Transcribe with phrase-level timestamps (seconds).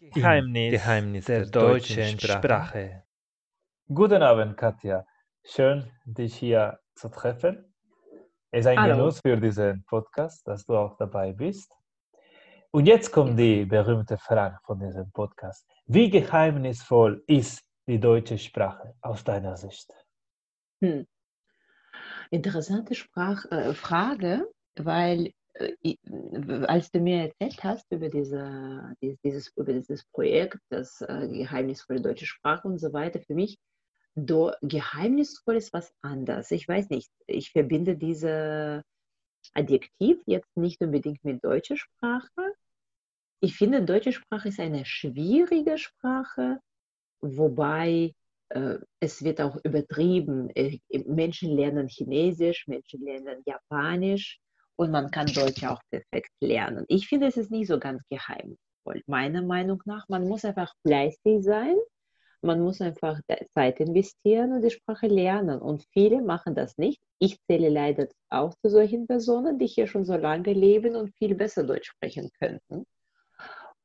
[0.00, 2.38] Geheimnis, Geheimnis der, der deutschen Sprache.
[2.38, 3.02] Sprache.
[3.88, 5.04] Guten Abend, Katja.
[5.42, 7.74] Schön, dich hier zu treffen.
[8.52, 8.94] Es ist ein Hallo.
[8.94, 11.72] Genuss für diesen Podcast, dass du auch dabei bist.
[12.70, 15.66] Und jetzt kommt die berühmte Frage von diesem Podcast.
[15.86, 19.92] Wie geheimnisvoll ist die deutsche Sprache aus deiner Sicht?
[20.80, 21.08] Hm.
[22.30, 24.46] Interessante Sprach, äh, Frage,
[24.76, 25.32] weil
[26.66, 28.94] als du mir erzählt hast über, diese,
[29.24, 33.58] dieses, über dieses Projekt, das äh, geheimnisvolle deutsche Sprache und so weiter, für mich
[34.14, 36.50] do, geheimnisvoll ist was anderes.
[36.50, 38.82] Ich weiß nicht, ich verbinde diese
[39.54, 42.54] Adjektiv jetzt nicht unbedingt mit deutscher Sprache.
[43.40, 46.58] Ich finde, deutsche Sprache ist eine schwierige Sprache,
[47.20, 48.12] wobei
[48.50, 50.50] äh, es wird auch übertrieben.
[50.50, 54.40] Äh, Menschen lernen Chinesisch, Menschen lernen Japanisch
[54.78, 56.84] und man kann Deutsch auch perfekt lernen.
[56.88, 59.02] Ich finde, es ist nicht so ganz geheimnisvoll.
[59.06, 61.74] Meiner Meinung nach, man muss einfach fleißig sein,
[62.42, 63.18] man muss einfach
[63.54, 65.60] Zeit investieren und die Sprache lernen.
[65.60, 67.00] Und viele machen das nicht.
[67.18, 71.34] Ich zähle leider auch zu solchen Personen, die hier schon so lange leben und viel
[71.34, 72.86] besser Deutsch sprechen könnten.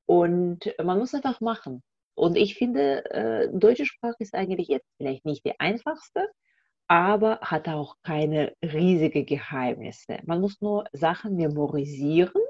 [0.05, 1.81] Und man muss einfach machen.
[2.13, 6.29] Und ich finde, äh, deutsche Sprache ist eigentlich jetzt vielleicht nicht die einfachste,
[6.87, 10.19] aber hat auch keine riesigen Geheimnisse.
[10.25, 12.41] Man muss nur Sachen memorisieren.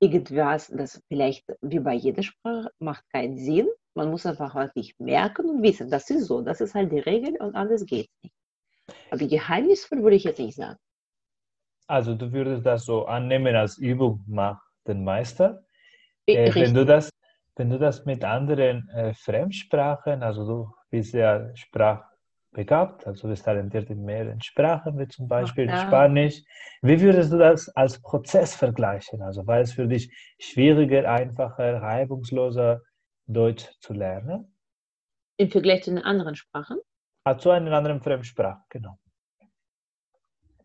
[0.00, 3.68] Irgendwas, das vielleicht wie bei jeder Sprache macht keinen Sinn.
[3.94, 7.36] Man muss einfach wirklich merken und wissen, das ist so, das ist halt die Regel
[7.38, 8.34] und anders geht nicht.
[9.10, 10.78] Aber geheimnisvoll würde ich jetzt nicht sagen.
[11.86, 15.64] Also du würdest das so annehmen als Übung macht den Meister.
[16.26, 17.10] Äh, wenn, du das,
[17.54, 22.04] wenn du das mit anderen äh, Fremdsprachen, also du bist ja Sprach,
[22.56, 25.76] begabt, also bist talentiert in mehreren Sprachen, wie zum Beispiel ja.
[25.76, 26.42] Spanisch.
[26.80, 29.22] Wie würdest du das als Prozess vergleichen?
[29.22, 32.80] Also war es für dich schwieriger, einfacher, reibungsloser,
[33.26, 34.56] Deutsch zu lernen?
[35.36, 36.78] Im Vergleich zu den anderen Sprachen?
[37.24, 38.98] Ah, zu einer anderen Fremdsprache, genau.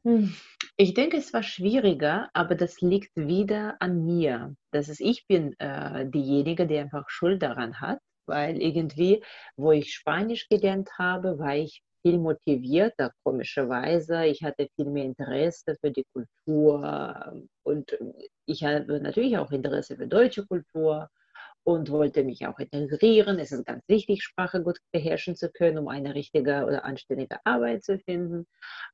[0.04, 0.34] Hm.
[0.78, 4.56] Ich denke, es war schwieriger, aber das liegt wieder an mir.
[4.72, 8.00] Das ist, ich bin äh, diejenige, die einfach Schuld daran hat
[8.32, 9.24] weil irgendwie,
[9.58, 14.26] wo ich Spanisch gelernt habe, war ich viel motivierter, komischerweise.
[14.26, 17.98] Ich hatte viel mehr Interesse für die Kultur und
[18.46, 21.10] ich habe natürlich auch Interesse für deutsche Kultur
[21.64, 23.40] und wollte mich auch integrieren.
[23.40, 27.84] Es ist ganz wichtig, Sprache gut beherrschen zu können, um eine richtige oder anständige Arbeit
[27.84, 28.48] zu finden.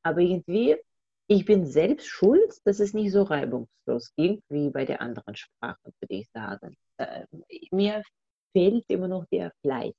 [0.03, 0.75] Aber irgendwie,
[1.27, 5.79] ich bin selbst schuld, dass es nicht so reibungslos ging wie bei der anderen Sprache,
[5.83, 6.75] würde ich sagen.
[6.97, 7.25] Äh,
[7.71, 8.03] mir
[8.51, 9.93] fehlt immer noch der Fleiß.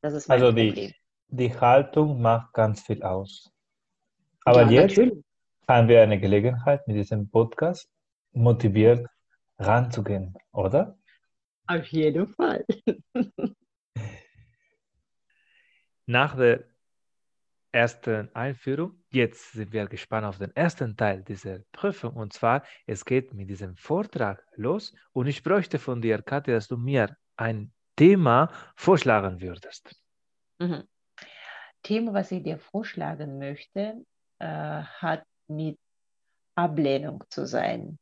[0.00, 0.74] Das ist mein also Problem.
[0.74, 0.94] Die,
[1.28, 3.52] die Haltung macht ganz viel aus.
[4.44, 5.24] Aber ja, jetzt natürlich.
[5.68, 7.88] haben wir eine Gelegenheit, mit diesem Podcast
[8.32, 9.06] motiviert
[9.58, 10.98] ranzugehen, oder?
[11.66, 12.64] Auf jeden Fall.
[16.06, 16.64] Nach der
[17.70, 22.14] ersten Einführung, jetzt sind wir gespannt auf den ersten Teil dieser Prüfung.
[22.14, 24.92] Und zwar, es geht mit diesem Vortrag los.
[25.12, 29.94] Und ich bräuchte von dir, Katja, dass du mir ein Thema vorschlagen würdest?
[30.58, 30.88] Mhm.
[31.82, 34.04] Thema, was ich dir vorschlagen möchte,
[34.38, 35.78] äh, hat mit
[36.54, 37.98] Ablehnung zu sein.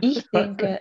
[0.00, 0.80] Ich denke,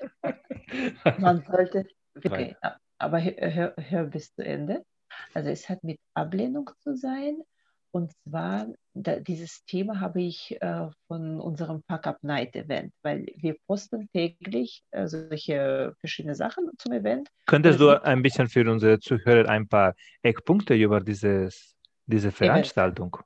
[1.18, 1.88] man sollte,
[2.26, 2.56] okay,
[2.98, 4.86] aber hör, hör bis zu Ende.
[5.34, 7.42] Also es hat mit Ablehnung zu sein
[7.92, 13.56] und zwar, da, dieses Thema habe ich äh, von unserem Pack-Up Night Event, weil wir
[13.68, 17.30] posten täglich äh, solche verschiedene Sachen zum Event.
[17.48, 23.18] Könntest du ein bisschen für unsere Zuhörer ein paar Eckpunkte über dieses, diese Veranstaltung?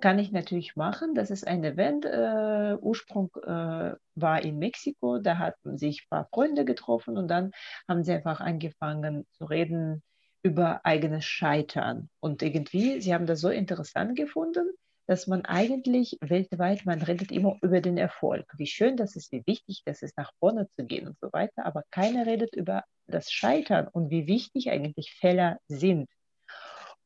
[0.00, 1.14] Kann ich natürlich machen.
[1.14, 2.04] Das ist ein Event.
[2.04, 5.18] Äh, Ursprung äh, war in Mexiko.
[5.18, 7.50] Da hatten sich ein paar Freunde getroffen und dann
[7.88, 10.02] haben sie einfach angefangen zu reden
[10.42, 12.08] über eigenes Scheitern.
[12.20, 14.70] Und irgendwie, sie haben das so interessant gefunden,
[15.06, 18.46] dass man eigentlich weltweit, man redet immer über den Erfolg.
[18.56, 21.66] Wie schön das ist, wie wichtig das ist, nach vorne zu gehen und so weiter.
[21.66, 26.08] Aber keiner redet über das Scheitern und wie wichtig eigentlich Fehler sind.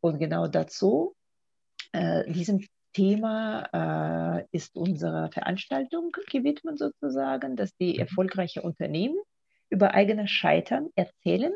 [0.01, 1.15] Und genau dazu,
[1.93, 8.01] äh, diesem Thema äh, ist unsere Veranstaltung gewidmet sozusagen, dass die mhm.
[8.01, 9.19] erfolgreichen Unternehmen
[9.69, 11.53] über eigenes Scheitern erzählen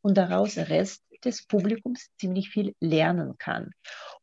[0.00, 3.70] und daraus Rest des Publikums ziemlich viel lernen kann.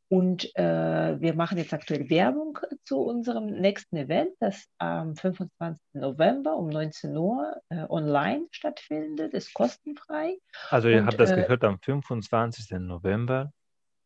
[0.08, 5.82] Und äh, wir machen jetzt aktuell Werbung zu unserem nächsten Event, das am 25.
[5.94, 10.38] November um 19 Uhr äh, online stattfindet, ist kostenfrei.
[10.70, 12.80] Also ihr Und, habt das äh, gehört am 25.
[12.80, 13.52] November.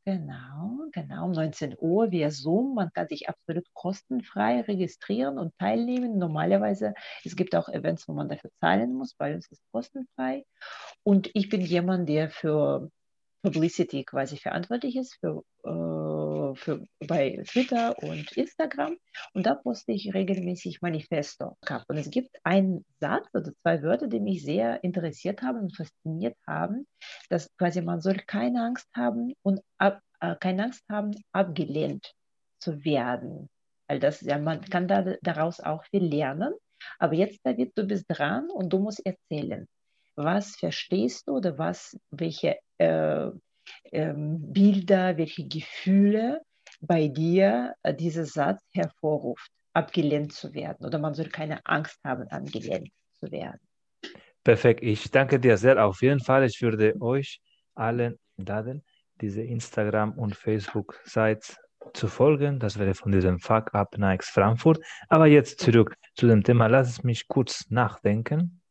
[0.10, 2.74] Genau, genau, um 19 Uhr via Zoom.
[2.74, 6.18] Man kann sich absolut kostenfrei registrieren und teilnehmen.
[6.18, 9.14] Normalerweise, es gibt auch Events, wo man dafür zahlen muss.
[9.14, 10.46] Bei uns ist es kostenfrei.
[11.04, 12.90] Und ich bin jemand, der für
[13.44, 15.70] Publicity quasi verantwortlich ist, für äh,
[16.56, 18.98] für, bei Twitter und Instagram
[19.34, 21.58] und da poste ich regelmäßig Manifesto.
[21.88, 26.38] Und es gibt einen Satz oder zwei Wörter, die mich sehr interessiert haben und fasziniert
[26.48, 26.88] haben,
[27.30, 32.14] dass quasi man soll keine Angst haben und ab, äh, keine Angst haben, abgelehnt
[32.60, 33.50] zu werden.
[33.88, 36.54] Weil das ja, man kann da, daraus auch viel lernen.
[36.98, 39.68] Aber jetzt, David, du bist dran und du musst erzählen.
[40.16, 43.30] Was verstehst du oder was, welche äh,
[43.92, 46.42] ähm, Bilder, welche Gefühle
[46.82, 50.86] bei dir äh, dieser Satz hervorruft, abgelehnt zu werden.
[50.86, 52.90] Oder man soll keine Angst haben, abgelehnt
[53.20, 53.60] zu werden.
[54.44, 54.84] Perfekt.
[54.84, 55.84] Ich danke dir sehr.
[55.86, 57.42] Auf jeden Fall, ich würde euch
[57.76, 58.84] allen laden,
[59.22, 61.56] diese Instagram- und Facebook-Seite
[61.94, 62.60] zu folgen.
[62.60, 64.80] Das wäre von diesem Fuck Up Nikes Frankfurt.
[65.10, 66.68] Aber jetzt zurück zu dem Thema.
[66.68, 68.62] Lass es mich kurz nachdenken.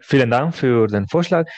[0.00, 1.48] Vielen Dank für den Vorschlag.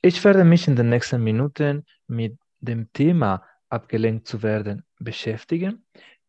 [0.00, 5.84] Ich werde mich in den nächsten Minuten mit dem Thema abgelenkt zu werden beschäftigen.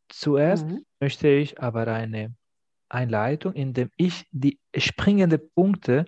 [0.10, 0.86] Zuerst mhm.
[1.00, 2.36] möchte ich aber eine
[2.89, 6.06] Einleitung, in der ich die springenden Punkte,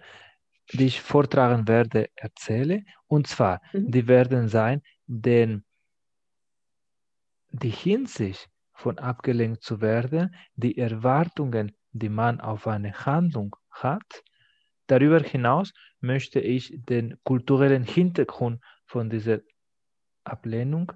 [0.74, 2.84] die ich vortragen werde, erzähle.
[3.08, 3.92] Und zwar, mhm.
[3.92, 5.64] die werden sein, denn
[7.52, 14.24] die Hinsicht von abgelenkt zu werden, die Erwartungen, die man auf eine Handlung hat,
[14.92, 15.72] Darüber hinaus
[16.02, 19.40] möchte ich den kulturellen Hintergrund von dieser
[20.26, 20.92] Ablehnung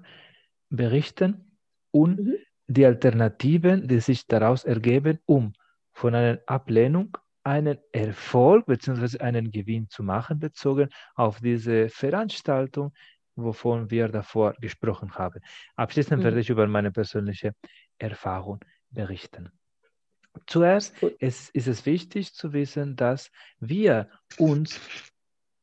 [0.68, 1.58] berichten
[1.92, 2.34] und mhm.
[2.66, 5.54] die Alternativen, die sich daraus ergeben, um
[5.94, 9.20] von einer Ablehnung einen Erfolg bzw.
[9.20, 12.92] einen Gewinn zu machen, bezogen auf diese Veranstaltung,
[13.34, 15.40] wovon wir davor gesprochen haben.
[15.74, 16.24] Abschließend mhm.
[16.24, 17.54] werde ich über meine persönliche
[17.96, 18.60] Erfahrung
[18.90, 19.50] berichten.
[20.46, 24.80] Zuerst ist, ist es wichtig zu wissen, dass wir uns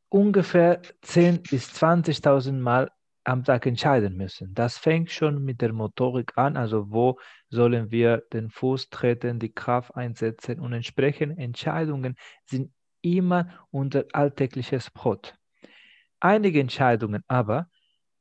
[0.10, 2.92] ungefähr 10.000 bis 20.000 Mal
[3.24, 4.54] am Tag entscheiden müssen.
[4.54, 9.54] Das fängt schon mit der Motorik an, also wo sollen wir den Fuß treten, die
[9.54, 12.16] Kraft einsetzen und entsprechende Entscheidungen
[12.46, 15.36] sind immer unser alltägliches Brot.
[16.20, 17.70] Einige Entscheidungen aber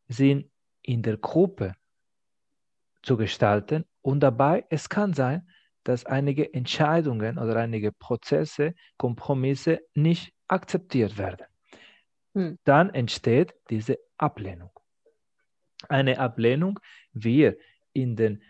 [0.08, 0.50] sind
[0.82, 1.74] in der Gruppe
[3.02, 5.48] zu gestalten und dabei, es kann sein,
[5.84, 11.46] dass einige Entscheidungen oder einige Prozesse, Kompromisse nicht akzeptiert werden.
[12.34, 12.58] Hm.
[12.64, 14.70] Dann entsteht diese Ablehnung.
[15.88, 16.78] Eine Ablehnung
[17.12, 17.60] wird
[17.92, 18.42] in den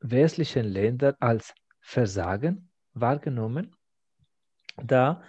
[0.00, 3.76] westlichen Ländern als Versagen wahrgenommen,
[4.82, 5.22] da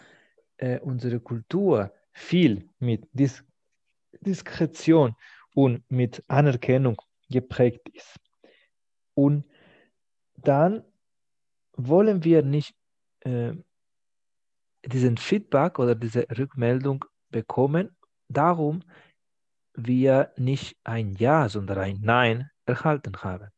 [0.57, 3.43] äh, unsere Kultur viel mit Dis
[4.21, 5.15] Diskretion
[5.53, 8.19] und mit Anerkennung geprägt ist.
[9.15, 9.45] Und
[10.35, 10.83] dann
[11.75, 12.73] wollen wir nicht
[13.21, 13.53] äh,
[14.85, 17.95] diesen Feedback oder diese Rückmeldung bekommen,
[18.27, 18.83] darum
[19.75, 23.49] wir nicht ein Ja, sondern ein Nein erhalten haben.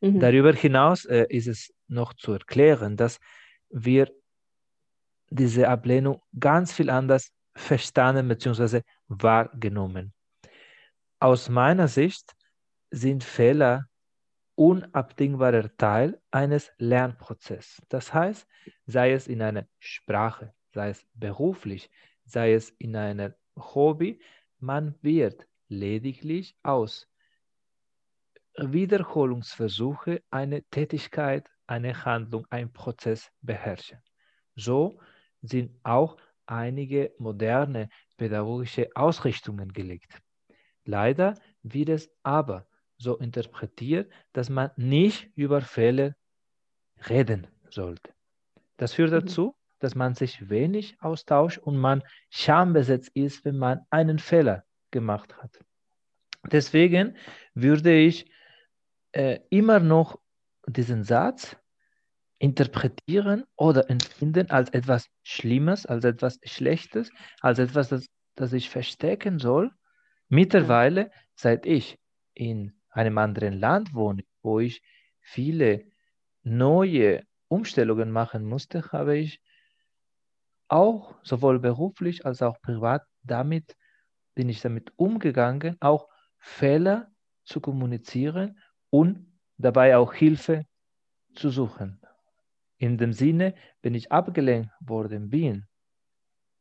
[0.00, 0.20] Mhm.
[0.20, 3.18] Darüber hinaus äh, ist es noch zu erklären, dass
[3.70, 4.10] wir
[5.30, 8.82] diese Ablehnung ganz viel anders verstanden bzw.
[9.08, 10.12] wahrgenommen.
[11.18, 12.32] Aus meiner Sicht
[12.90, 13.86] sind Fehler
[14.56, 17.82] unabdingbarer Teil eines Lernprozesses.
[17.88, 18.48] Das heißt,
[18.86, 21.90] sei es in einer Sprache, sei es beruflich,
[22.24, 24.20] sei es in einem Hobby,
[24.58, 27.08] man wird lediglich aus
[28.56, 33.98] Wiederholungsversuche eine Tätigkeit, eine Handlung, ein Prozess beherrschen.
[34.54, 34.98] So
[35.42, 40.22] sind auch einige moderne pädagogische Ausrichtungen gelegt.
[40.84, 42.66] Leider wird es aber
[42.98, 46.14] so interpretiert, dass man nicht über Fehler
[47.08, 48.12] reden sollte.
[48.76, 49.20] Das führt mhm.
[49.20, 55.36] dazu, dass man sich wenig austauscht und man schambesetzt ist, wenn man einen Fehler gemacht
[55.36, 55.58] hat.
[56.50, 57.16] Deswegen
[57.54, 58.30] würde ich
[59.12, 60.18] äh, immer noch
[60.66, 61.56] diesen Satz
[62.38, 67.10] interpretieren oder empfinden als etwas Schlimmes, als etwas Schlechtes,
[67.40, 69.70] als etwas, das, das ich verstecken soll.
[70.28, 71.98] Mittlerweile, seit ich
[72.34, 74.82] in einem anderen Land wohne, wo ich
[75.20, 75.84] viele
[76.42, 79.40] neue Umstellungen machen musste, habe ich
[80.68, 83.76] auch sowohl beruflich als auch privat damit
[84.34, 87.10] bin ich damit umgegangen, auch Fehler
[87.44, 88.58] zu kommunizieren
[88.90, 89.26] und
[89.56, 90.64] dabei auch Hilfe
[91.34, 92.00] zu suchen.
[92.78, 95.66] In dem Sinne, wenn ich abgelenkt worden bin,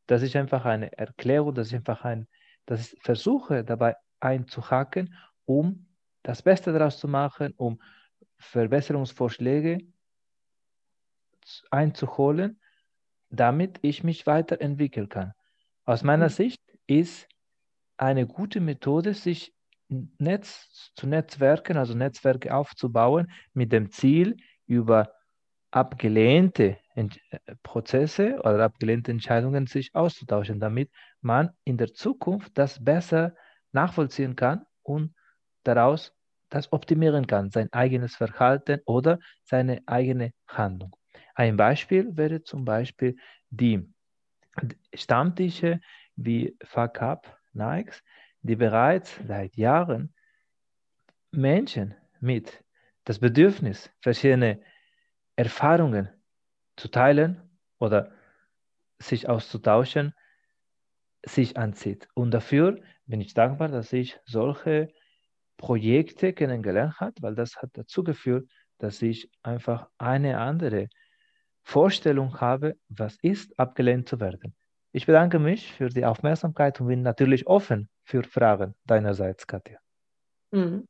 [0.07, 2.27] dass ich einfach eine Erklärung, dass ich einfach ein,
[2.65, 5.13] dass ich versuche dabei einzuhaken,
[5.45, 5.84] um
[6.25, 7.79] das Beste daraus zu machen, um
[8.37, 9.79] Verbesserungsvorschläge
[11.69, 12.59] einzuholen,
[13.29, 15.33] damit ich mich weiterentwickeln kann.
[15.85, 16.33] Aus meiner mhm.
[16.33, 17.27] Sicht ist
[17.97, 19.53] eine gute Methode, sich
[19.87, 25.13] Netz zu Netzwerken, also Netzwerke aufzubauen, mit dem Ziel, über
[25.69, 27.07] abgelehnte äh,
[27.61, 30.89] Prozesse oder abgelehnte Entscheidungen sich auszutauschen, damit
[31.21, 33.35] man in der Zukunft das besser
[33.73, 35.13] nachvollziehen kann und
[35.63, 36.14] daraus
[36.55, 40.95] das optimieren kann, sein eigenes Verhalten oder seine eigene Handlung.
[41.33, 43.17] Ein Beispiel wäre zum Beispiel
[43.49, 43.85] die
[44.93, 45.81] Stammtische
[46.15, 48.01] wie Fuck Up Nikes,
[48.41, 50.13] die bereits seit Jahren
[51.31, 52.63] Menschen mit
[53.03, 54.61] das Bedürfnis, verschiedene
[55.35, 56.07] Erfahrungen
[56.77, 57.41] zu teilen
[57.79, 58.11] oder
[58.97, 60.13] sich auszutauschen,
[61.25, 62.07] sich anzieht.
[62.13, 64.93] Und dafür bin ich dankbar, dass ich solche
[65.57, 70.89] Projekte kennengelernt habe, weil das hat dazu geführt, dass ich einfach eine andere
[71.63, 74.55] Vorstellung habe, was ist, abgelehnt zu werden.
[74.91, 79.79] Ich bedanke mich für die Aufmerksamkeit und bin natürlich offen für Fragen deinerseits, Katja.
[80.51, 80.87] Mhm.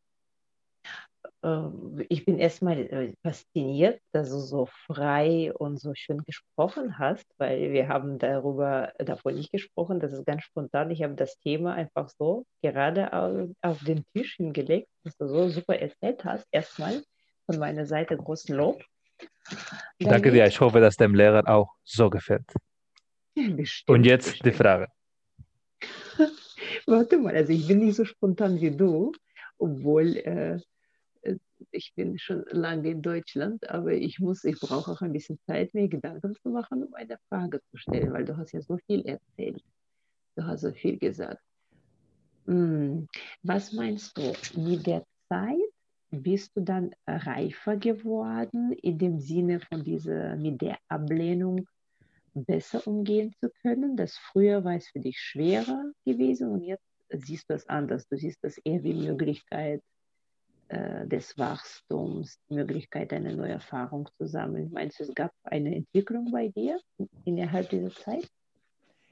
[1.46, 7.26] Ähm, ich bin erstmal äh, fasziniert, dass du so frei und so schön gesprochen hast,
[7.38, 10.00] weil wir haben darüber davon nicht gesprochen.
[10.00, 10.90] Das ist ganz spontan.
[10.90, 13.14] Ich habe das Thema einfach so gerade
[13.62, 16.48] auf, den Tisch hingelegt, dass du so super erzählt hast.
[16.52, 17.04] Erstmal
[17.46, 18.84] von meiner Seite großen Lob.
[20.00, 20.48] Dann Danke dir.
[20.48, 22.52] Ich hoffe, dass dem Lehrer auch so gefällt.
[23.36, 24.46] Bestimmt, und jetzt bestimmt.
[24.46, 24.88] die Frage.
[26.88, 29.12] Warte mal, also ich bin nicht so spontan wie du,
[29.60, 30.60] obwohl äh,
[31.72, 35.74] ich bin schon lange in Deutschland, aber ich muss, ich brauche auch ein bisschen Zeit,
[35.74, 39.06] mir Gedanken zu machen, um eine Frage zu stellen, weil du hast ja so viel
[39.06, 39.64] erzählt.
[40.36, 41.42] Du hast so viel gesagt.
[42.46, 43.08] Hm,
[43.44, 45.58] was meinst du, mit der Zeit
[46.12, 51.68] bist du dann reifer geworden, in dem Sinne von dieser, mit der Ablehnung
[52.34, 53.98] besser umgehen zu können?
[53.98, 58.08] Das früher war es für dich schwerer gewesen und jetzt siehst du es anders.
[58.08, 59.82] Du siehst das eher wie Möglichkeit,
[60.68, 64.72] äh, des Wachstums, Möglichkeit, eine neue Erfahrung zu sammeln.
[64.74, 66.80] Meinst du, es gab eine Entwicklung bei dir
[67.24, 68.28] innerhalb dieser Zeit?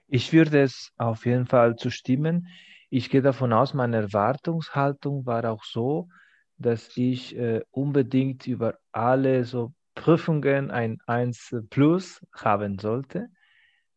[0.08, 2.48] Ich würde es auf jeden Fall zustimmen.
[2.90, 6.10] Ich gehe davon aus, meine Erwartungshaltung war auch so,
[6.58, 13.28] dass ich äh, unbedingt über alle so Prüfungen ein 1 plus haben sollte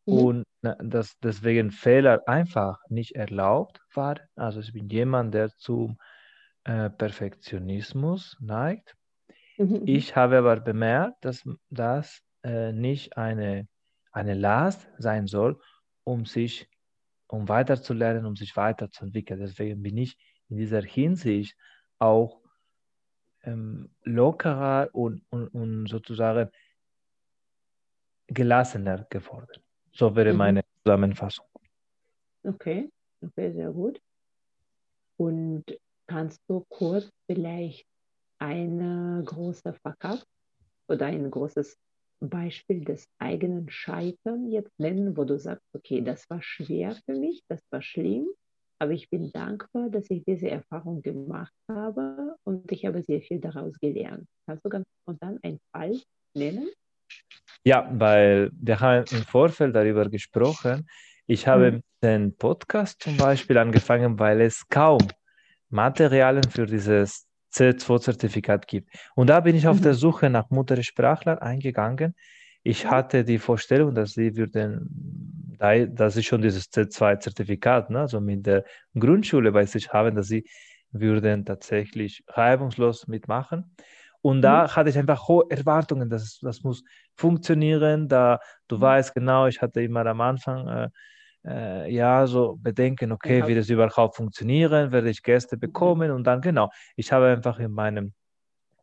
[0.05, 0.13] mhm.
[0.13, 4.19] und dass deswegen Fehler einfach nicht erlaubt waren.
[4.35, 5.97] Also ich bin jemand, der zum
[6.67, 8.97] äh, Perfektionismus neigt.
[9.57, 9.83] Mhm.
[9.85, 13.69] Ich habe aber bemerkt, dass das äh, nicht eine,
[14.11, 15.61] eine Last sein soll,
[16.03, 16.69] um sich,
[17.27, 19.39] um weiterzulernen, um sich weiterzuentwickeln.
[19.39, 20.17] Deswegen bin ich
[20.49, 21.55] in dieser Hinsicht
[21.99, 22.41] auch
[23.43, 26.49] ähm, lockerer und, und, und, sozusagen
[28.27, 29.63] gelassener geworden.
[29.93, 30.37] So wäre mhm.
[30.37, 31.45] meine Zusammenfassung.
[32.43, 34.01] Okay, okay, sehr gut.
[35.15, 35.63] Und
[36.07, 37.85] Kannst du kurz vielleicht
[38.39, 40.23] ein großer Verkauf
[40.87, 41.77] oder ein großes
[42.19, 47.41] Beispiel des eigenen Scheitern jetzt nennen, wo du sagst, okay, das war schwer für mich,
[47.47, 48.27] das war schlimm,
[48.79, 53.39] aber ich bin dankbar, dass ich diese Erfahrung gemacht habe und ich habe sehr viel
[53.39, 54.27] daraus gelernt.
[54.47, 55.99] Kannst du ganz spontan einen Fall
[56.35, 56.69] nennen?
[57.63, 60.87] Ja, weil wir haben im Vorfeld darüber gesprochen.
[61.25, 61.81] Ich habe mhm.
[62.01, 64.99] den Podcast zum Beispiel angefangen, weil es kaum
[65.69, 68.89] Materialien für dieses C2-Zertifikat gibt.
[69.15, 69.83] Und da bin ich auf mhm.
[69.83, 72.15] der Suche nach Muttersprachler eingegangen.
[72.63, 78.45] Ich hatte die Vorstellung, dass sie würden, dass sie schon dieses C2-Zertifikat, ne, also mit
[78.45, 78.65] der
[78.97, 80.45] Grundschule bei sich haben, dass sie
[80.91, 83.75] würden tatsächlich reibungslos mitmachen.
[84.21, 84.75] Und da mhm.
[84.75, 86.83] hatte ich einfach hohe Erwartungen, dass das muss
[87.15, 88.07] funktionieren.
[88.07, 88.81] Da du mhm.
[88.81, 90.89] weißt genau, ich hatte immer am Anfang äh,
[91.45, 93.47] äh, ja, so bedenken, okay, ja.
[93.47, 95.59] wird es überhaupt funktionieren, werde ich Gäste mhm.
[95.61, 98.13] bekommen und dann genau, ich habe einfach in meinem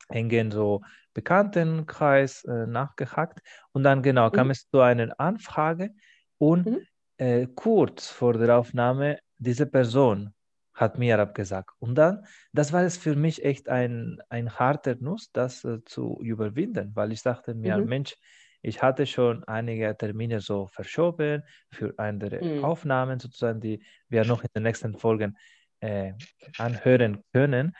[0.08, 0.82] engen so
[1.14, 3.40] Bekanntenkreis äh, nachgehakt
[3.73, 4.50] und dann genau kam mhm.
[4.52, 5.90] es zu einer Anfrage
[6.38, 6.80] und mhm.
[7.18, 10.34] äh, kurz vor der Aufnahme diese Person
[10.75, 11.70] hat mir abgesagt.
[11.78, 16.18] Und dann, das war es für mich echt ein, ein harter Nuss, das äh, zu
[16.20, 17.87] überwinden, weil ich dachte mir, mhm.
[17.87, 18.16] Mensch,
[18.64, 22.64] ich hatte schon einige Termine so verschoben für andere mhm.
[22.64, 25.37] Aufnahmen sozusagen, die wir noch in den nächsten Folgen
[25.80, 26.12] äh,
[26.59, 27.76] anhören können.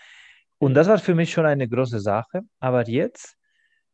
[0.59, 2.43] Und das war für mich schon eine große Sache.
[2.61, 3.37] Aber jetzt,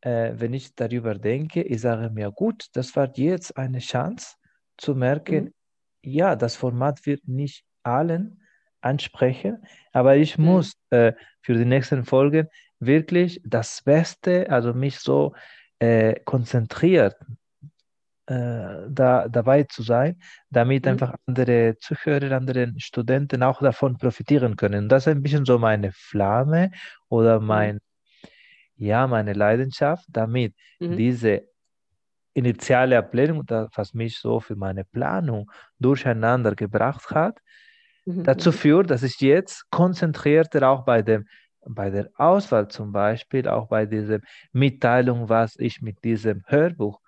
[0.00, 4.34] äh, wenn ich darüber denke, ich sage mir, gut, das war jetzt eine Chance
[4.76, 5.52] zu merken, mhm.
[6.02, 8.42] ja, das Format wird nicht allen
[8.80, 10.44] ansprechen, aber ich mhm.
[10.44, 12.48] muss äh, für die nächsten Folgen
[12.80, 15.34] wirklich das Beste, also mich so
[15.80, 17.16] äh, konzentriert
[18.26, 20.20] äh, da, dabei zu sein,
[20.50, 20.92] damit mhm.
[20.92, 24.88] einfach andere Zuhörer, andere Studenten auch davon profitieren können.
[24.88, 26.70] Das ist ein bisschen so meine Flamme
[27.08, 27.46] oder mhm.
[27.46, 27.80] mein,
[28.76, 30.96] ja, meine Leidenschaft, damit mhm.
[30.96, 31.42] diese
[32.32, 33.42] initiale Ablehnung,
[33.74, 37.40] was mich so für meine Planung durcheinander gebracht hat,
[38.04, 38.22] mhm.
[38.22, 38.54] dazu mhm.
[38.54, 41.26] führt, dass ich jetzt konzentrierter auch bei dem
[41.66, 44.20] bei der Auswahl zum Beispiel, auch bei dieser
[44.52, 47.00] Mitteilung, was ich mit diesem Hörbuch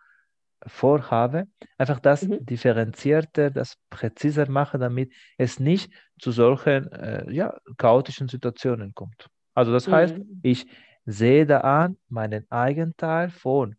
[0.66, 1.46] vorhabe,
[1.78, 2.44] einfach das mhm.
[2.44, 9.28] differenzierter, das präziser mache, damit es nicht zu solchen äh, ja, chaotischen Situationen kommt.
[9.54, 9.92] Also das mhm.
[9.92, 10.66] heißt, ich
[11.04, 13.74] sehe da an meinen Eigenteil von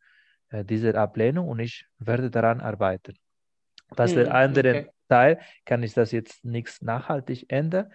[0.50, 3.16] äh, dieser Ablehnung und ich werde daran arbeiten.
[3.90, 4.16] Was mhm.
[4.16, 4.90] der andere okay.
[5.08, 7.92] Teil kann ich das jetzt nichts nachhaltig ändern.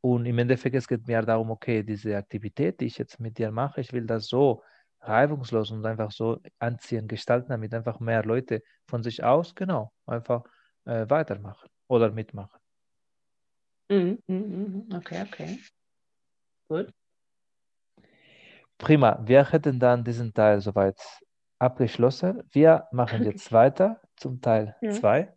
[0.00, 3.50] Und im Endeffekt es geht mir darum, okay, diese Aktivität, die ich jetzt mit dir
[3.50, 4.62] mache, ich will das so
[5.00, 10.44] reibungslos und einfach so anziehen, gestalten, damit einfach mehr Leute von sich aus, genau, einfach
[10.84, 12.58] äh, weitermachen oder mitmachen.
[13.90, 14.96] Mhm, mhm, mhm.
[14.96, 15.58] okay, okay.
[16.68, 16.92] Gut.
[18.78, 21.00] Prima, wir hätten dann diesen Teil soweit
[21.58, 22.42] abgeschlossen.
[22.52, 25.18] Wir machen jetzt weiter zum Teil 2.
[25.20, 25.34] Ja.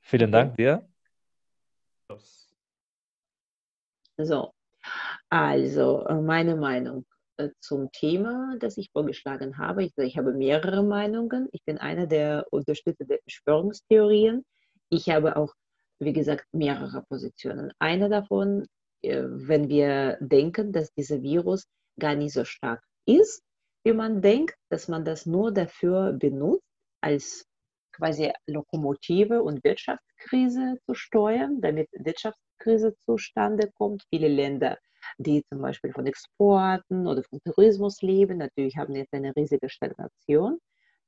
[0.00, 0.32] Vielen.
[0.32, 0.88] Dank dir.
[4.20, 4.52] So,
[5.30, 7.06] also äh, meine Meinung
[7.36, 9.84] äh, zum Thema, das ich vorgeschlagen habe.
[9.84, 11.48] Ich, ich, habe mehrere Meinungen.
[11.52, 14.44] Ich bin einer der Unterstützer der Verschwörungstheorien.
[14.90, 15.54] Ich habe auch,
[16.00, 17.72] wie gesagt, mehrere Positionen.
[17.78, 18.66] Eine davon,
[19.02, 21.64] äh, wenn wir denken, dass dieser Virus
[22.00, 23.42] gar nicht so stark ist,
[23.84, 26.64] wie man denkt, dass man das nur dafür benutzt,
[27.00, 27.44] als
[27.92, 31.88] quasi Lokomotive und Wirtschaftskrise zu steuern, damit
[32.58, 34.04] Wirtschaftskrise zustande kommt.
[34.10, 34.78] Viele Länder
[35.16, 40.58] die zum Beispiel von Exporten oder von Tourismus leben, natürlich haben jetzt eine riesige Stagnation.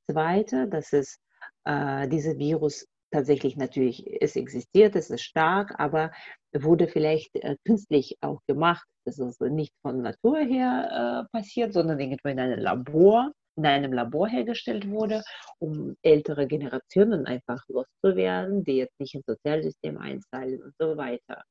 [0.09, 1.19] Zweite, dass es
[1.65, 6.13] äh, dieses Virus tatsächlich natürlich, es existiert, es ist stark, aber
[6.53, 8.87] wurde vielleicht äh, künstlich auch gemacht.
[9.05, 13.93] Das ist nicht von Natur her äh, passiert, sondern irgendwo in einem Labor, in einem
[13.93, 15.23] Labor hergestellt wurde,
[15.59, 21.45] um ältere Generationen einfach loszuwerden, die jetzt nicht ins Sozialsystem einzahlen und so weiter.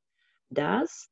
[0.50, 1.08] Das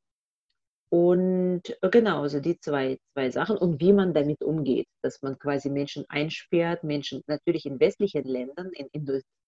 [0.90, 5.38] und äh, genau, also die zwei, zwei Sachen und wie man damit umgeht, dass man
[5.38, 8.88] quasi Menschen einsperrt, Menschen natürlich in westlichen Ländern, in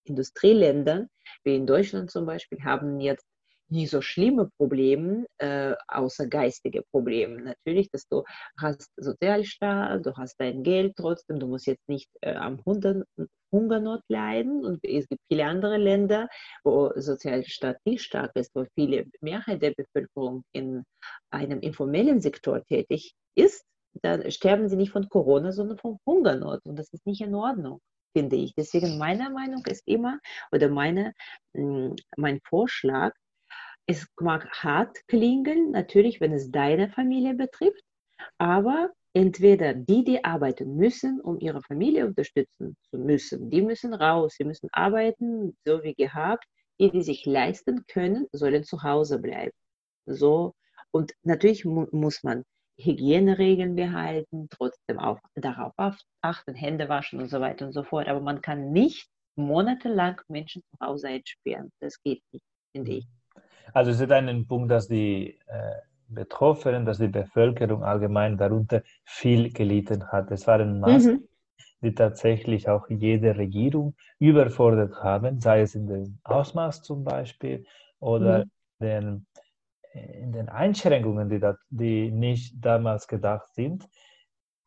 [0.05, 1.09] Industrieländern,
[1.45, 3.27] wie in Deutschland zum Beispiel, haben jetzt
[3.71, 7.43] nicht so schlimme Probleme, äh, außer geistige Probleme.
[7.43, 8.25] Natürlich, dass du
[8.59, 14.65] hast Sozialstaat, du hast dein Geld trotzdem, du musst jetzt nicht äh, am Hungernot leiden.
[14.65, 16.29] Und es gibt viele andere Länder,
[16.65, 20.85] wo Sozialstaat nicht stark ist, wo viele Mehrheit der Bevölkerung in
[21.31, 23.65] einem informellen Sektor tätig ist.
[24.03, 26.61] Dann sterben sie nicht von Corona, sondern von Hungernot.
[26.65, 27.81] Und das ist nicht in Ordnung
[28.13, 28.55] finde ich.
[28.57, 30.19] Deswegen meine Meinung ist immer,
[30.53, 31.13] oder meine,
[31.53, 33.13] mm, mein Vorschlag,
[33.91, 37.83] es mag hart klingen, natürlich, wenn es deine Familie betrifft,
[38.39, 44.35] aber entweder die, die arbeiten müssen, um ihre Familie unterstützen zu müssen, die müssen raus,
[44.37, 46.45] sie müssen arbeiten, so wie gehabt.
[46.79, 49.53] Die, die sich leisten können, sollen zu Hause bleiben.
[50.07, 50.55] So,
[50.93, 52.43] und natürlich mu muss man
[52.79, 55.75] Hygieneregeln behalten, trotzdem auch darauf
[56.23, 58.09] achten, Hände waschen und so weiter und so fort.
[58.09, 61.71] Aber man kann nicht monatelang Menschen zu Hause einsperren.
[61.81, 63.20] Das geht nicht, finde ich.
[63.73, 65.73] Also es ist ein Punkt, dass die äh,
[66.11, 70.31] Betroffenen, dass die Bevölkerung allgemein darunter viel gelitten hat.
[70.31, 71.29] Es waren Maßnahmen, mhm.
[71.83, 77.65] die tatsächlich auch jede Regierung überfordert haben, sei es in dem Ausmaß zum Beispiel
[78.01, 78.51] oder mhm.
[78.81, 79.27] den,
[79.93, 83.89] in den Einschränkungen, die, da, die nicht damals gedacht sind.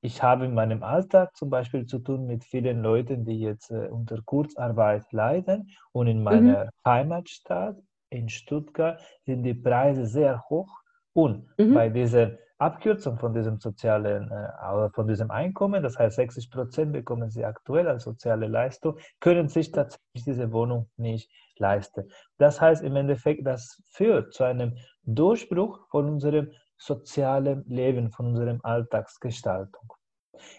[0.01, 3.87] Ich habe in meinem Alltag zum Beispiel zu tun mit vielen Leuten, die jetzt äh,
[3.87, 6.69] unter Kurzarbeit leiden und in meiner mhm.
[6.85, 7.77] Heimatstadt
[8.13, 10.69] in Stuttgart sind die Preise sehr hoch
[11.13, 11.73] und mhm.
[11.73, 17.29] bei dieser Abkürzung von diesem sozialen, äh, von diesem Einkommen, das heißt 60 Prozent bekommen
[17.29, 22.09] sie aktuell als soziale Leistung, können sich tatsächlich diese Wohnung nicht leisten.
[22.37, 28.59] Das heißt im Endeffekt, das führt zu einem Durchbruch von unserem sozialen Leben, von unserem
[28.63, 29.93] Alltagsgestaltung.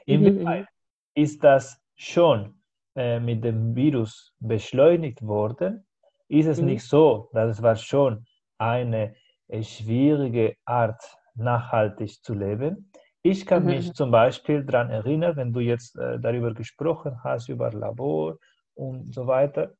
[0.04, 1.22] Inwieweit mhm.
[1.22, 2.60] ist das schon
[2.96, 5.86] äh, mit dem Virus beschleunigt worden?
[6.28, 6.66] Ist es mhm.
[6.66, 8.26] nicht so, dass es war schon
[8.58, 9.14] eine
[9.48, 11.02] äh, schwierige Art,
[11.36, 12.90] nachhaltig zu leben.
[13.22, 13.70] Ich kann mhm.
[13.70, 18.36] mich zum Beispiel daran erinnern, wenn du jetzt äh, darüber gesprochen hast, über Labor
[18.74, 19.72] und so weiter.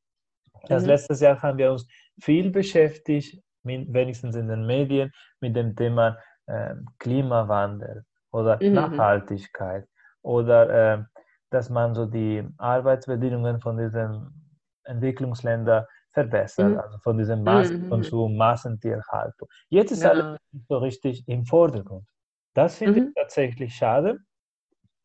[0.67, 0.89] Das mhm.
[0.89, 1.87] letztes Jahr haben wir uns
[2.19, 8.73] viel beschäftigt wenigstens in den Medien, mit dem Thema äh, Klimawandel oder mhm.
[8.73, 9.87] Nachhaltigkeit
[10.21, 11.03] oder äh,
[11.49, 16.79] dass man so die Arbeitsbedingungen von diesen Entwicklungsländern verbessert, mhm.
[16.79, 18.37] also von diesem Massenkonsum, mhm.
[18.37, 19.47] Massentierhaltung.
[19.69, 20.13] Jetzt ist genau.
[20.13, 22.07] alles so richtig im Vordergrund.
[22.55, 23.07] Das finde mhm.
[23.07, 24.19] ich tatsächlich schade.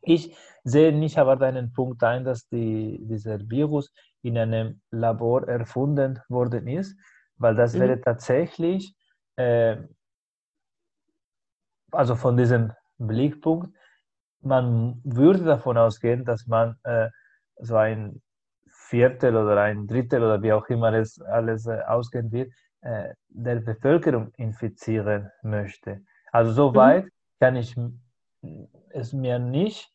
[0.03, 3.93] Ich sehe nicht aber deinen Punkt ein, dass die, dieser Virus
[4.23, 6.97] in einem Labor erfunden worden ist,
[7.37, 7.81] weil das mhm.
[7.81, 8.95] wäre tatsächlich,
[9.37, 9.77] äh,
[11.91, 13.77] also von diesem Blickpunkt,
[14.43, 17.11] man würde davon ausgehen, dass man äh,
[17.57, 18.23] so ein
[18.91, 23.61] Viertel oder ein Drittel oder wie auch immer es alles äh, ausgehen wird, äh, der
[23.61, 26.03] Bevölkerung infizieren möchte.
[26.33, 26.75] Also so mhm.
[26.75, 27.05] weit
[27.39, 27.77] kann ich
[28.91, 29.93] es mir nicht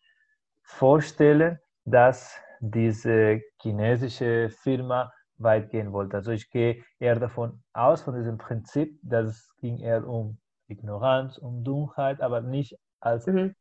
[0.64, 6.16] vorstellen, dass diese chinesische Firma weit gehen wollte.
[6.16, 11.38] Also ich gehe eher davon aus, von diesem Prinzip, dass es ging eher um Ignoranz,
[11.38, 13.56] um Dummheit, aber nicht als mhm.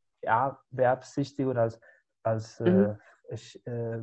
[0.70, 1.80] Beabsichtigung, als,
[2.22, 2.84] als mhm.
[2.84, 2.94] äh,
[3.66, 4.00] äh,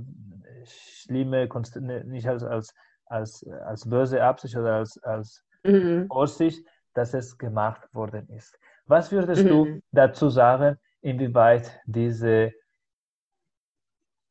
[0.66, 1.48] schlimme,
[1.80, 2.74] ne, nicht als, als,
[3.06, 6.08] als, als böse Absicht oder als, als mhm.
[6.08, 8.58] Vorsicht, dass es gemacht worden ist.
[8.86, 9.84] Was würdest du mhm.
[9.92, 12.54] dazu sagen, inwieweit diese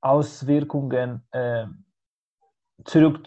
[0.02, 1.66] Auswirkungen äh,
[2.84, 3.26] zurück,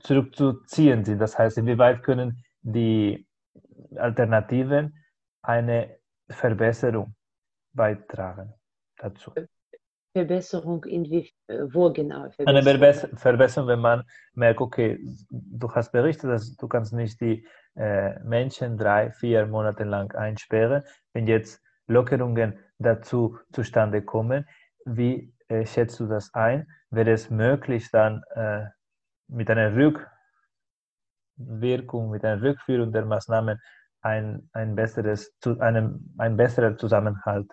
[0.00, 1.18] zurückzuziehen sind.
[1.18, 3.26] Das heißt, inwieweit können die
[3.96, 4.94] Alternativen
[5.42, 7.14] eine Verbesserung
[7.72, 8.52] beitragen
[9.02, 9.32] dazu?
[10.12, 12.28] Verbesserung in wie, äh, wo genau?
[12.44, 14.02] Eine Verbess Verbesserung, wenn man
[14.34, 14.98] merkt, okay,
[15.30, 20.82] du hast berichtet, dass du kannst nicht die äh, Menschen drei, vier Monate lang einsperren.
[21.12, 24.48] Wenn jetzt Lockerungen dazu zustande kommen.
[24.84, 26.66] Wie äh, schätzt du das ein?
[26.90, 28.66] Wäre es möglich, dann äh,
[29.28, 29.74] mit einer
[31.36, 33.60] Rückwirkung, mit einer Rückführung der Maßnahmen
[34.02, 37.52] ein, ein, besseres, einem, ein besserer Zusammenhalt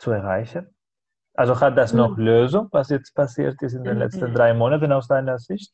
[0.00, 0.74] zu erreichen?
[1.34, 5.06] Also hat das noch Lösung, was jetzt passiert ist in den letzten drei Monaten aus
[5.06, 5.72] deiner Sicht?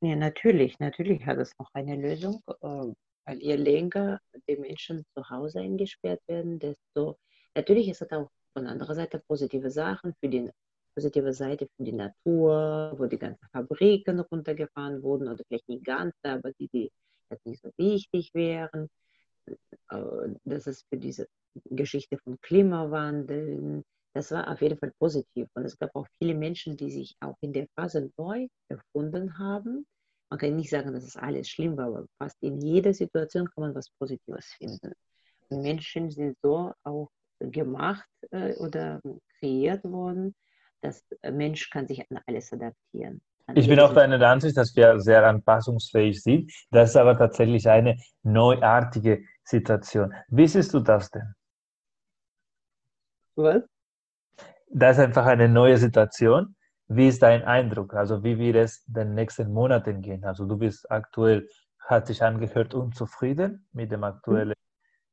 [0.00, 2.92] Ja, natürlich, natürlich hat es noch eine Lösung, äh,
[3.26, 7.16] weil je länger die Menschen zu Hause eingesperrt werden, desto
[7.56, 10.50] Natürlich ist es auch von anderer Seite positive Sachen für die
[10.94, 16.14] positive Seite für die Natur, wo die ganzen Fabriken runtergefahren wurden oder vielleicht nicht ganz,
[16.22, 16.90] aber die, die
[17.30, 18.88] jetzt nicht so wichtig wären.
[19.46, 21.28] Äh, das ist für diese
[21.70, 25.48] Geschichte von Klimawandel, das war auf jeden Fall positiv.
[25.54, 29.86] Und es gab auch viele Menschen, die sich auch in der Phase neu erfunden haben.
[30.30, 33.62] Man kann nicht sagen, dass es alles schlimm war, aber fast in jeder Situation kann
[33.62, 34.92] man was Positives finden.
[35.48, 39.00] Und Menschen sind so auch gemacht äh, oder
[39.38, 40.34] kreiert worden.
[40.80, 43.20] Das äh, Mensch kann sich an alles adaptieren.
[43.52, 46.50] Ich bin auch deiner Ansicht, dass wir sehr anpassungsfähig sind.
[46.70, 50.14] Das ist aber tatsächlich eine neuartige Situation.
[50.28, 51.34] Wie siehst du das denn?
[53.36, 53.62] Was?
[54.68, 56.56] Das ist einfach eine neue Situation.
[56.88, 57.94] Wie ist dein Eindruck?
[57.94, 60.24] Also wie wird es in den nächsten Monaten gehen?
[60.24, 61.48] Also du bist aktuell,
[61.80, 64.54] hat sich angehört, unzufrieden mit dem aktuellen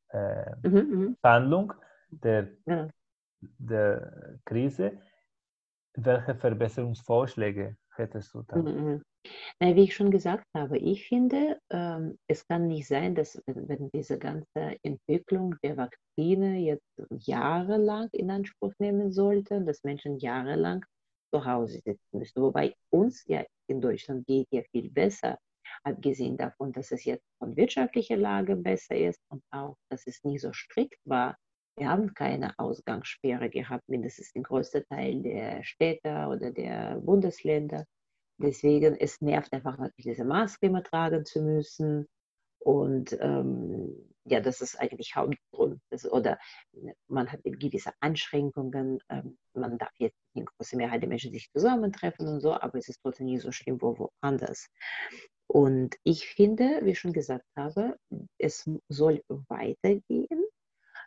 [0.10, 1.18] äh, mhm, mhm.
[1.22, 1.74] Handlung
[2.10, 2.88] der, ja.
[3.40, 4.94] der Krise.
[5.96, 8.58] Welche Verbesserungsvorschläge hättest du da?
[8.58, 9.02] Mhm.
[9.60, 13.90] Na, wie ich schon gesagt habe, ich finde, ähm, es kann nicht sein, dass wenn
[13.94, 20.84] diese ganze Entwicklung der Vakzine jetzt jahrelang in Anspruch nehmen sollte, dass Menschen jahrelang
[21.34, 22.42] zu Hause sitzen müssen.
[22.42, 25.38] Wobei uns ja in Deutschland geht ja viel besser,
[25.84, 30.40] abgesehen davon, dass es jetzt von wirtschaftlicher Lage besser ist und auch, dass es nie
[30.40, 31.38] so strikt war
[31.82, 37.86] wir haben keine Ausgangssperre gehabt, mindestens den größten Teil der Städte oder der Bundesländer.
[38.38, 42.06] Deswegen, es nervt einfach diese Maske immer tragen zu müssen.
[42.60, 45.82] Und ähm, ja, das ist eigentlich Hauptgrund.
[45.90, 46.38] Das, oder
[47.08, 49.00] man hat gewisse Einschränkungen.
[49.10, 52.90] Ähm, man darf jetzt in großer Mehrheit der Menschen sich zusammentreffen und so, aber es
[52.90, 54.68] ist trotzdem nicht so schlimm wo woanders.
[55.48, 57.98] Und ich finde, wie ich schon gesagt habe,
[58.38, 60.46] es soll weitergehen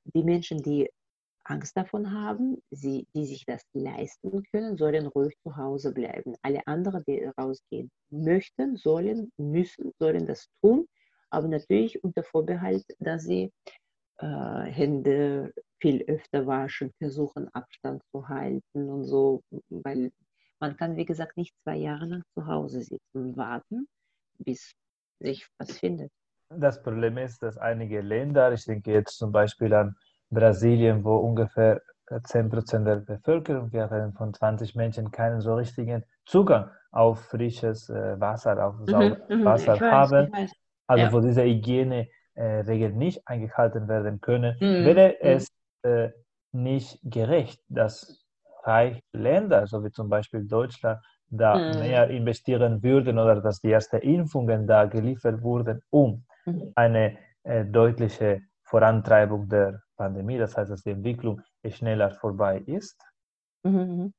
[0.05, 0.89] die Menschen, die
[1.45, 6.35] Angst davon haben, sie, die sich das leisten können, sollen ruhig zu Hause bleiben.
[6.43, 10.87] Alle anderen, die rausgehen möchten, sollen, müssen, sollen das tun,
[11.31, 13.53] aber natürlich unter Vorbehalt, dass sie
[14.19, 20.13] äh, Hände viel öfter waschen, versuchen Abstand zu halten und so, weil
[20.61, 23.87] man kann, wie gesagt, nicht zwei Jahre lang zu Hause sitzen und warten,
[24.39, 24.73] bis
[25.21, 26.11] sich was findet.
[26.51, 29.97] Das Problem ist, dass einige Länder, ich denke jetzt zum Beispiel an
[30.31, 36.71] Brasilien, wo ungefähr 10% der Bevölkerung, wir reden von 20 Menschen, keinen so richtigen Zugang
[36.93, 40.31] auf frisches äh, Wasser, auf sauberes mhm, Wasser haben.
[40.87, 41.13] Also ja.
[41.13, 44.85] wo diese Hygieneregeln nicht eingehalten werden können, mhm.
[44.85, 45.29] wäre mhm.
[45.29, 45.49] es
[45.83, 46.11] äh,
[46.53, 48.25] nicht gerecht, dass
[48.65, 51.81] reiche Länder, so wie zum Beispiel Deutschland, da mhm.
[51.81, 56.25] mehr investieren würden oder dass die ersten Impfungen da geliefert wurden, um mhm.
[56.75, 63.01] Eine äh, deutliche Vorantreibung der Pandemie, das heißt, dass die Entwicklung schneller vorbei ist.
[63.63, 63.73] Mhm.
[63.73, 64.15] mhm.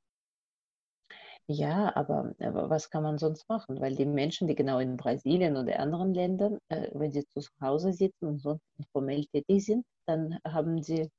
[1.47, 3.79] Ja, aber, aber was kann man sonst machen?
[3.79, 7.93] Weil die Menschen, die genau in Brasilien oder anderen Ländern, äh, wenn sie zu Hause
[7.93, 11.11] sitzen und sonst informell tätig sind, dann haben sie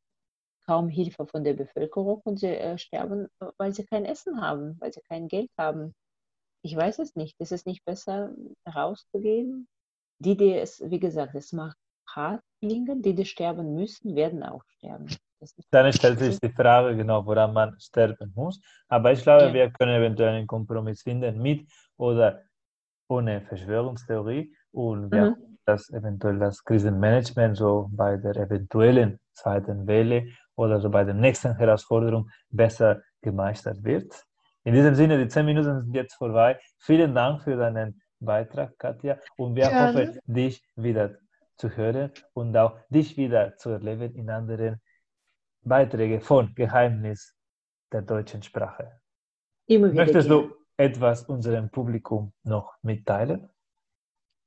[0.67, 4.93] kaum Hilfe von der Bevölkerung und sie äh, sterben, weil sie kein Essen haben, weil
[4.93, 5.95] sie kein Geld haben.
[6.63, 7.37] Ich weiß es nicht.
[7.41, 8.35] Ist es nicht besser,
[8.69, 9.69] rauszugehen?
[10.19, 11.77] Die, die es, wie gesagt, es macht
[12.09, 15.09] hart klingen, die, die sterben müssen, werden auch sterben.
[15.71, 18.61] Dann stellt sich die Frage, genau, woran man sterben muss.
[18.89, 19.53] Aber ich glaube, ja.
[19.53, 22.43] wir können eventuell einen Kompromiss finden mit oder
[23.09, 25.59] ohne Verschwörungstheorie und wir mhm.
[25.67, 31.55] das eventuell das Krisenmanagement so bei der eventuellen zweiten Welle oder so bei der nächsten
[31.57, 34.25] Herausforderung besser gemeistert wird.
[34.65, 36.59] In diesem Sinne, die zehn Minuten sind jetzt vorbei.
[36.79, 39.19] Vielen Dank für deinen Beitrag, Katja.
[39.37, 40.07] Und wir Gerne.
[40.07, 41.19] hoffen, dich wieder
[41.57, 44.81] zu hören und auch dich wieder zu erleben in anderen
[45.63, 47.35] Beiträgen von Geheimnis
[47.93, 49.01] der deutschen Sprache.
[49.69, 53.49] Möchtest du etwas unserem Publikum noch mitteilen?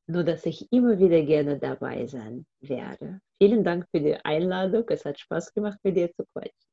[0.08, 3.22] Nur, dass ich immer wieder gerne dabei sein werde.
[3.38, 4.84] Vielen Dank für die Einladung.
[4.90, 6.70] Es hat Spaß gemacht, mit dir zu quatschen.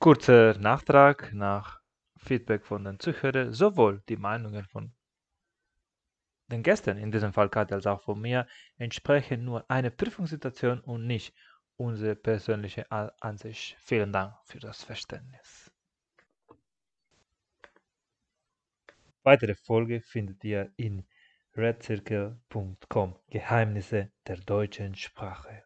[0.00, 1.80] Kurzer Nachtrag nach
[2.16, 3.52] Feedback von den Zuhörern.
[3.52, 4.92] Sowohl die Meinungen von
[6.48, 11.06] den Gästen, in diesem Fall Katja als auch von mir, entsprechen nur einer Prüfungssituation und
[11.06, 11.34] nicht
[11.76, 13.76] unsere persönliche Ansicht.
[13.80, 15.70] Vielen Dank für das Verständnis.
[19.22, 21.06] Weitere Folge findet ihr in
[21.56, 25.64] redcircle.com Geheimnisse der deutschen Sprache.